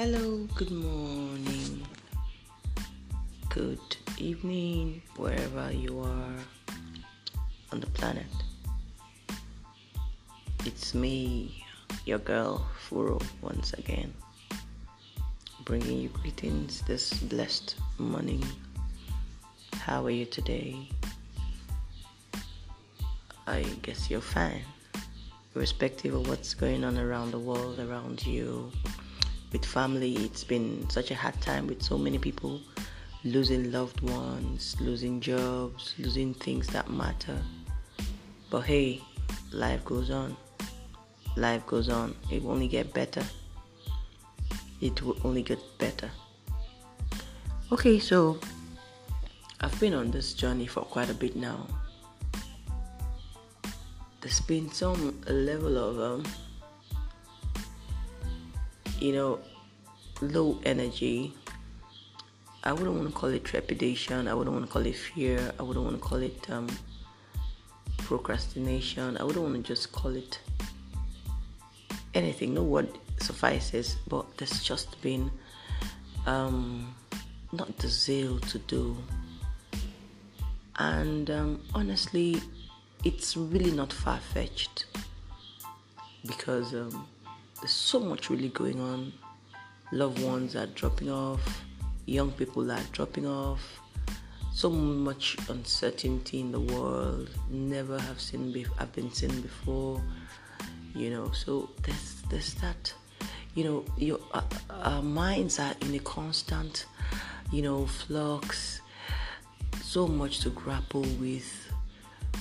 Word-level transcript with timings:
Hello, 0.00 0.46
good 0.54 0.70
morning, 0.70 1.84
good 3.48 3.96
evening, 4.16 5.02
wherever 5.16 5.72
you 5.72 5.98
are 5.98 6.36
on 7.72 7.80
the 7.80 7.88
planet. 7.88 8.30
It's 10.64 10.94
me, 10.94 11.64
your 12.04 12.20
girl 12.20 12.64
Furo, 12.78 13.20
once 13.42 13.72
again, 13.72 14.14
bringing 15.64 15.98
you 15.98 16.10
greetings 16.10 16.82
this 16.82 17.12
blessed 17.14 17.74
morning. 17.98 18.44
How 19.72 20.06
are 20.06 20.10
you 20.10 20.26
today? 20.26 20.88
I 23.48 23.62
guess 23.82 24.08
you're 24.08 24.20
fine, 24.20 24.62
irrespective 25.56 26.14
of 26.14 26.28
what's 26.28 26.54
going 26.54 26.84
on 26.84 26.98
around 26.98 27.32
the 27.32 27.40
world, 27.40 27.80
around 27.80 28.24
you 28.24 28.70
with 29.52 29.64
family. 29.64 30.14
It's 30.16 30.44
been 30.44 30.88
such 30.90 31.10
a 31.10 31.14
hard 31.14 31.40
time 31.40 31.66
with 31.66 31.82
so 31.82 31.98
many 31.98 32.18
people 32.18 32.60
losing 33.24 33.72
loved 33.72 34.00
ones, 34.00 34.76
losing 34.80 35.20
jobs, 35.20 35.94
losing 35.98 36.34
things 36.34 36.66
that 36.68 36.90
matter. 36.90 37.38
But 38.50 38.62
hey, 38.62 39.00
life 39.52 39.84
goes 39.84 40.10
on. 40.10 40.36
Life 41.36 41.66
goes 41.66 41.88
on. 41.88 42.14
It 42.30 42.42
will 42.42 42.52
only 42.52 42.68
get 42.68 42.92
better. 42.94 43.22
It 44.80 45.02
will 45.02 45.18
only 45.24 45.42
get 45.42 45.58
better. 45.78 46.10
Okay, 47.72 47.98
so 47.98 48.38
I've 49.60 49.78
been 49.80 49.94
on 49.94 50.10
this 50.10 50.32
journey 50.34 50.66
for 50.66 50.82
quite 50.82 51.10
a 51.10 51.14
bit 51.14 51.36
now. 51.36 51.66
There's 54.20 54.40
been 54.40 54.70
some 54.70 55.20
level 55.28 55.76
of 55.78 56.00
um, 56.00 56.24
you 59.00 59.12
know, 59.12 59.40
low 60.20 60.58
energy. 60.64 61.34
I 62.64 62.72
wouldn't 62.72 62.96
want 62.96 63.08
to 63.08 63.14
call 63.14 63.30
it 63.30 63.44
trepidation. 63.44 64.28
I 64.28 64.34
wouldn't 64.34 64.54
want 64.54 64.66
to 64.66 64.72
call 64.72 64.84
it 64.84 64.96
fear. 64.96 65.52
I 65.58 65.62
wouldn't 65.62 65.84
want 65.84 65.96
to 65.96 66.02
call 66.02 66.18
it 66.18 66.50
um, 66.50 66.68
procrastination. 67.98 69.16
I 69.16 69.24
wouldn't 69.24 69.44
want 69.44 69.56
to 69.56 69.62
just 69.62 69.92
call 69.92 70.14
it 70.14 70.40
anything. 72.14 72.54
No 72.54 72.62
word 72.62 72.88
suffices, 73.20 73.96
but 74.08 74.36
there's 74.36 74.62
just 74.62 75.00
been 75.02 75.30
um, 76.26 76.94
not 77.52 77.76
the 77.78 77.88
zeal 77.88 78.38
to 78.40 78.58
do. 78.60 78.96
And 80.78 81.30
um, 81.30 81.62
honestly, 81.74 82.40
it's 83.04 83.36
really 83.36 83.70
not 83.72 83.92
far 83.92 84.18
fetched 84.18 84.86
because 86.26 86.74
um, 86.74 87.06
there's 87.60 87.70
so 87.72 88.00
much 88.00 88.30
really 88.30 88.48
going 88.50 88.80
on. 88.80 89.12
Loved 89.92 90.22
ones 90.22 90.54
are 90.54 90.66
dropping 90.66 91.10
off, 91.10 91.62
young 92.06 92.30
people 92.32 92.70
are 92.70 92.80
dropping 92.92 93.26
off. 93.26 93.80
So 94.52 94.68
much 94.70 95.36
uncertainty 95.48 96.40
in 96.40 96.50
the 96.50 96.60
world. 96.60 97.30
Never 97.48 97.98
have 97.98 98.20
seen 98.20 98.50
be- 98.52 98.66
have 98.78 98.92
been 98.92 99.12
seen 99.12 99.40
before. 99.40 100.02
You 100.94 101.10
know, 101.10 101.30
so 101.30 101.70
there's 101.82 102.22
there's 102.28 102.54
that. 102.54 102.92
You 103.54 103.64
know, 103.64 103.84
your 103.96 104.18
uh, 104.32 104.42
our 104.70 105.02
minds 105.02 105.58
are 105.58 105.74
in 105.82 105.94
a 105.94 106.00
constant, 106.00 106.86
you 107.52 107.62
know, 107.62 107.86
flux. 107.86 108.80
So 109.82 110.06
much 110.06 110.40
to 110.40 110.50
grapple 110.50 111.06
with, 111.20 111.72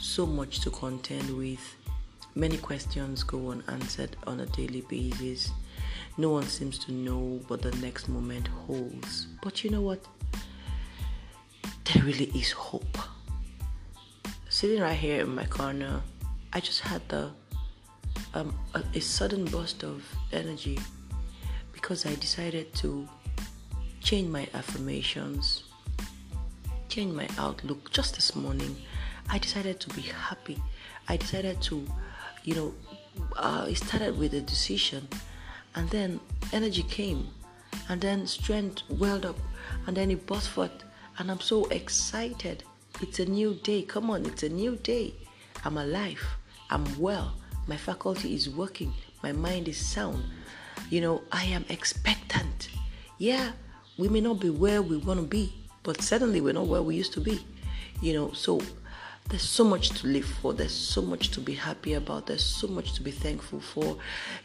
so 0.00 0.24
much 0.24 0.60
to 0.60 0.70
contend 0.70 1.36
with 1.36 1.60
Many 2.36 2.56
questions 2.56 3.22
go 3.22 3.50
unanswered 3.52 4.16
on 4.26 4.40
a 4.40 4.46
daily 4.46 4.80
basis. 4.82 5.52
No 6.18 6.30
one 6.30 6.42
seems 6.44 6.78
to 6.80 6.92
know 6.92 7.40
what 7.46 7.62
the 7.62 7.70
next 7.76 8.08
moment 8.08 8.48
holds. 8.48 9.28
But 9.40 9.62
you 9.62 9.70
know 9.70 9.82
what? 9.82 10.04
There 11.84 12.02
really 12.02 12.32
is 12.34 12.50
hope. 12.50 12.98
Sitting 14.48 14.80
right 14.80 14.96
here 14.96 15.20
in 15.20 15.32
my 15.32 15.44
corner, 15.44 16.00
I 16.52 16.58
just 16.58 16.80
had 16.80 17.08
the 17.08 17.30
um, 18.34 18.52
a, 18.74 18.82
a 18.94 19.00
sudden 19.00 19.44
burst 19.44 19.84
of 19.84 20.04
energy 20.32 20.80
because 21.72 22.04
I 22.04 22.16
decided 22.16 22.74
to 22.76 23.08
change 24.00 24.28
my 24.28 24.48
affirmations, 24.54 25.64
change 26.88 27.14
my 27.14 27.28
outlook. 27.38 27.92
Just 27.92 28.16
this 28.16 28.34
morning, 28.34 28.76
I 29.30 29.38
decided 29.38 29.78
to 29.80 29.94
be 29.94 30.02
happy. 30.02 30.60
I 31.08 31.16
decided 31.16 31.60
to 31.62 31.86
you 32.44 32.54
know, 32.54 32.74
uh, 33.36 33.66
it 33.68 33.76
started 33.76 34.18
with 34.18 34.34
a 34.34 34.40
decision, 34.40 35.08
and 35.74 35.88
then 35.90 36.20
energy 36.52 36.82
came, 36.84 37.28
and 37.88 38.00
then 38.00 38.26
strength 38.26 38.82
welled 38.88 39.24
up, 39.24 39.36
and 39.86 39.96
then 39.96 40.10
it 40.10 40.26
burst 40.26 40.50
forth, 40.50 40.84
and 41.18 41.30
I'm 41.30 41.40
so 41.40 41.64
excited. 41.66 42.64
It's 43.00 43.18
a 43.18 43.26
new 43.26 43.54
day. 43.54 43.82
Come 43.82 44.10
on, 44.10 44.24
it's 44.26 44.42
a 44.42 44.48
new 44.48 44.76
day. 44.76 45.14
I'm 45.64 45.78
alive. 45.78 46.22
I'm 46.70 46.84
well. 46.98 47.34
My 47.66 47.76
faculty 47.76 48.34
is 48.34 48.48
working. 48.50 48.92
My 49.22 49.32
mind 49.32 49.68
is 49.68 49.78
sound. 49.78 50.22
You 50.90 51.00
know, 51.00 51.22
I 51.32 51.44
am 51.44 51.64
expectant. 51.70 52.68
Yeah, 53.18 53.52
we 53.96 54.08
may 54.08 54.20
not 54.20 54.40
be 54.40 54.50
where 54.50 54.82
we 54.82 54.96
want 54.98 55.20
to 55.20 55.26
be, 55.26 55.52
but 55.82 56.02
certainly 56.02 56.40
we're 56.40 56.52
not 56.52 56.66
where 56.66 56.82
we 56.82 56.94
used 56.94 57.14
to 57.14 57.20
be. 57.20 57.44
You 58.02 58.12
know, 58.12 58.32
so 58.32 58.60
there's 59.28 59.42
so 59.42 59.64
much 59.64 59.88
to 59.90 60.06
live 60.06 60.24
for 60.24 60.52
there's 60.52 60.72
so 60.72 61.00
much 61.00 61.30
to 61.30 61.40
be 61.40 61.54
happy 61.54 61.94
about 61.94 62.26
there's 62.26 62.44
so 62.44 62.66
much 62.68 62.92
to 62.92 63.02
be 63.02 63.10
thankful 63.10 63.58
for 63.58 63.96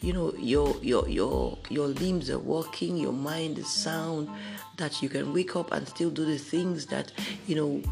you 0.00 0.12
know 0.12 0.32
your 0.38 0.76
your 0.82 1.08
your 1.08 1.58
your 1.68 1.88
limbs 1.88 2.30
are 2.30 2.38
working 2.38 2.96
your 2.96 3.12
mind 3.12 3.58
is 3.58 3.68
sound 3.68 4.28
that 4.76 5.02
you 5.02 5.08
can 5.08 5.32
wake 5.32 5.56
up 5.56 5.72
and 5.72 5.88
still 5.88 6.10
do 6.10 6.24
the 6.24 6.38
things 6.38 6.86
that 6.86 7.12
you 7.46 7.56
know 7.56 7.82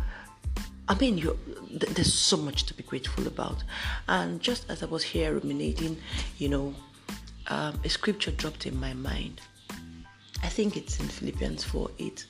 I 0.89 0.95
mean, 0.95 1.19
you 1.19 1.37
there's 1.69 2.15
so 2.15 2.37
much 2.37 2.65
to 2.67 2.75
be 2.75 2.85
grateful 2.85 3.27
about. 3.27 3.65
And 4.07 4.41
just 4.41 4.71
as 4.71 4.83
I 4.83 4.87
was 4.87 5.03
here 5.03 5.33
ruminating, 5.33 5.97
you 6.39 6.49
know, 6.49 6.75
um, 7.49 7.81
a 7.85 7.89
scripture 7.89 8.31
dropped 8.31 8.67
in 8.67 8.79
my 8.79 8.95
mind. 8.95 9.41
I 10.43 10.49
think 10.49 10.77
it's 10.77 11.01
in 11.01 11.09
Philippians 11.09 11.65
4 11.65 11.91
8 11.99 12.27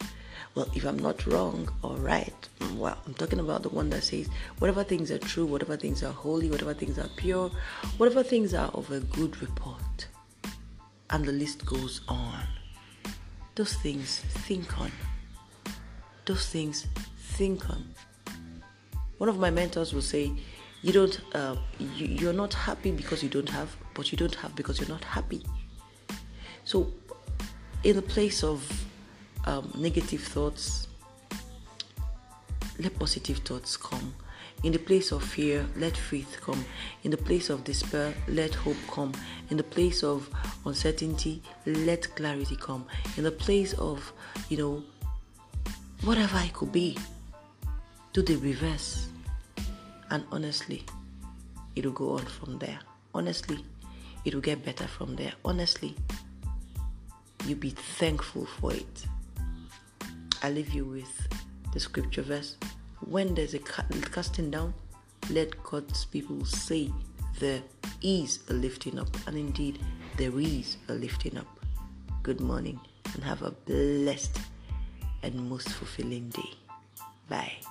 well, 0.57 0.67
if 0.75 0.87
I'm 0.87 0.99
not 0.99 1.27
wrong 1.27 1.69
or 1.83 1.97
right, 1.97 2.49
well, 2.77 2.97
I'm 3.07 3.13
talking 3.13 3.41
about 3.41 3.63
the 3.63 3.69
one 3.69 3.91
that 3.91 4.03
says, 4.03 4.27
whatever 4.59 4.83
things 4.83 5.11
are 5.11 5.19
true, 5.19 5.45
whatever 5.45 5.77
things 5.77 6.03
are 6.03 6.13
holy, 6.13 6.49
whatever 6.49 6.73
things 6.73 6.99
are 6.99 7.09
pure, 7.17 7.51
whatever 7.99 8.23
things 8.23 8.55
are 8.55 8.71
of 8.71 8.91
a 8.91 9.01
good 9.01 9.41
report. 9.43 10.09
And 11.11 11.27
the 11.27 11.33
list 11.33 11.67
goes 11.67 12.01
on. 12.09 12.43
Those 13.55 13.75
things, 13.75 14.21
think 14.21 14.81
on. 14.81 14.91
Those 16.25 16.49
things, 16.49 16.87
think 17.19 17.69
on. 17.69 17.95
One 19.19 19.29
of 19.29 19.39
my 19.39 19.51
mentors 19.51 19.93
will 19.93 20.01
say, 20.01 20.33
you 20.81 20.93
don't, 20.93 21.21
uh, 21.35 21.57
you, 21.79 22.07
you're 22.07 22.33
not 22.33 22.55
happy 22.55 22.93
because 22.93 23.23
you 23.23 23.29
don't 23.29 23.51
have, 23.51 23.77
but 23.93 24.11
you 24.11 24.17
don't 24.17 24.35
have 24.37 24.57
because 24.57 24.81
you're 24.81 24.89
not 24.89 25.05
happy. 25.05 25.45
So, 26.65 26.91
in 27.85 27.97
the 27.97 28.03
place 28.03 28.43
of 28.43 28.86
um, 29.47 29.71
negative 29.77 30.23
thoughts, 30.23 30.89
let 32.79 32.99
positive 32.99 33.39
thoughts 33.39 33.77
come. 33.77 34.15
In 34.63 34.73
the 34.73 34.79
place 34.79 35.13
of 35.13 35.23
fear, 35.23 35.67
let 35.77 35.97
faith 35.97 36.39
come. 36.41 36.65
In 37.05 37.11
the 37.11 37.17
place 37.17 37.51
of 37.51 37.63
despair, 37.65 38.15
let 38.27 38.55
hope 38.55 38.77
come. 38.91 39.13
In 39.51 39.57
the 39.57 39.63
place 39.63 40.03
of 40.03 40.29
uncertainty, 40.65 41.43
let 41.67 42.15
clarity 42.17 42.57
come. 42.57 42.87
In 43.17 43.25
the 43.25 43.31
place 43.31 43.75
of, 43.75 44.13
you 44.49 44.57
know, 44.57 44.83
whatever 46.03 46.39
it 46.39 46.53
could 46.53 46.73
be, 46.73 46.97
do 48.13 48.23
the 48.23 48.37
reverse. 48.37 49.09
And 50.11 50.25
honestly, 50.33 50.85
it'll 51.75 51.93
go 51.93 52.13
on 52.13 52.25
from 52.25 52.59
there. 52.59 52.79
Honestly, 53.15 53.65
it'll 54.25 54.41
get 54.41 54.65
better 54.65 54.87
from 54.87 55.17
there. 55.17 55.33
Honestly, 55.45 55.95
you 57.47 57.57
be 57.57 57.71
thankful 57.71 58.47
for 58.47 58.73
it. 58.73 59.07
I 60.47 60.51
leave 60.51 60.73
you 60.73 60.85
with 60.85 61.29
the 61.73 61.81
scripture 61.81 62.23
verse. 62.23 62.57
When 63.01 63.35
there's 63.35 63.55
a 63.55 63.59
casting 63.59 64.49
down, 64.49 64.75
let 65.29 65.61
God's 65.65 66.05
people 66.05 66.45
say 66.45 66.93
there 67.41 67.61
is 68.01 68.39
a 68.49 68.53
lifting 68.53 68.97
up. 69.01 69.09
And 69.27 69.37
indeed, 69.37 69.81
there 70.17 70.39
is 70.39 70.77
a 70.87 70.93
lifting 70.93 71.37
up. 71.37 71.49
Good 72.23 72.41
morning 72.41 72.79
and 73.13 73.25
have 73.25 73.43
a 73.43 73.51
blessed 73.51 74.39
and 75.25 75.51
most 75.51 75.69
fulfilling 75.71 76.29
day. 76.29 76.51
Bye. 77.29 77.66